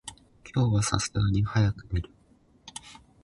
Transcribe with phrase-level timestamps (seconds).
[0.51, 2.09] 今日は流石に早く帰る。